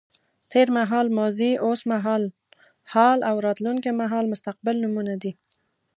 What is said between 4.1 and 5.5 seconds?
مستقبل نومونه دي.